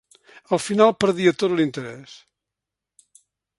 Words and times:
Al 0.55 0.61
final 0.67 0.93
perdia 1.03 1.35
tot 1.43 1.53
l'interès. 1.59 2.17